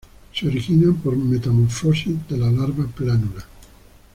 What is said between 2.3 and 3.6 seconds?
la larva plánula.